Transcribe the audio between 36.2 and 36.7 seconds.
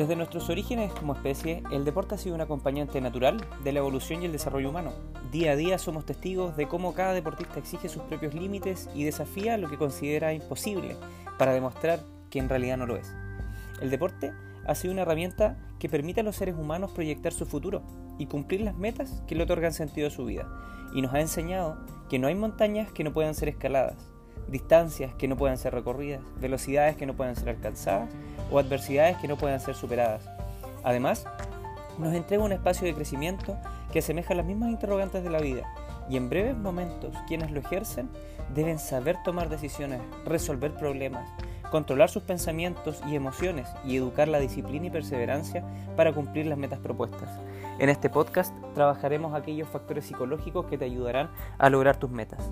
breves